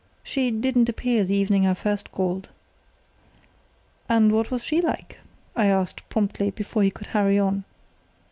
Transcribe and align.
She 0.23 0.49
didn't 0.49 0.89
appear 0.89 1.23
the 1.23 1.35
evening 1.37 1.67
I 1.67 1.75
first 1.75 2.11
called." 2.11 2.49
"And 4.09 4.31
what 4.31 4.49
was 4.49 4.63
she 4.63 4.81
like?" 4.81 5.19
I 5.55 5.67
asked, 5.67 6.09
promptly, 6.09 6.49
before 6.49 6.81
he 6.81 6.89
could 6.89 7.05
hurry 7.13 7.37
on. 7.37 7.65